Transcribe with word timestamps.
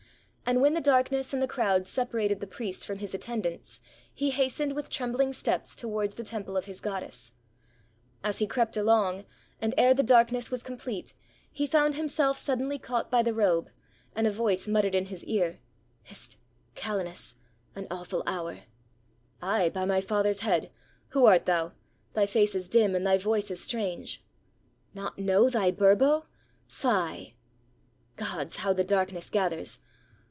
And 0.51 0.59
when 0.59 0.73
the 0.73 0.81
darkness 0.81 1.31
and 1.31 1.41
the 1.41 1.47
crowd 1.47 1.87
separated 1.87 2.41
the 2.41 2.47
priest 2.47 2.85
from 2.85 2.99
his 2.99 3.13
attendants, 3.13 3.79
he 4.13 4.31
hastened 4.31 4.73
with 4.75 4.89
trembhng 4.89 5.33
steps 5.33 5.77
towards 5.77 6.15
the 6.15 6.25
temple 6.25 6.57
of 6.57 6.65
his 6.65 6.81
goddess. 6.81 7.31
As 8.21 8.39
he 8.39 8.47
crept 8.47 8.75
along, 8.75 9.23
and 9.61 9.73
ere 9.77 9.93
the 9.93 10.03
darkness 10.03 10.51
was 10.51 10.61
complete, 10.61 11.13
he 11.53 11.65
felt 11.65 11.95
himself 11.95 12.37
suddenly 12.37 12.77
caught 12.77 13.09
by 13.09 13.23
the 13.23 13.33
robe, 13.33 13.69
and 14.13 14.27
a 14.27 14.31
voice 14.31 14.67
muttered 14.67 14.93
in 14.93 15.05
his 15.05 15.23
ear,— 15.23 15.61
"Hist!— 16.03 16.35
Calenus!— 16.75 17.35
an 17.77 17.87
awful 17.89 18.21
hour!" 18.27 18.57
"Aye! 19.41 19.69
by 19.69 19.85
my 19.85 20.01
father's 20.01 20.41
head! 20.41 20.69
Who 21.11 21.27
art 21.27 21.45
thou?— 21.45 21.71
thy 22.13 22.25
face 22.25 22.55
is 22.55 22.67
dim, 22.67 22.93
and 22.93 23.07
thy 23.07 23.17
voice 23.17 23.51
is 23.51 23.63
strange!" 23.63 24.21
"Not 24.93 25.17
know 25.17 25.49
thy 25.49 25.71
Burbo?— 25.71 26.25
fie!" 26.67 27.35
"Gods!— 28.17 28.57
how 28.57 28.73
the 28.73 28.83
darkness 28.83 29.29
gathers! 29.29 29.79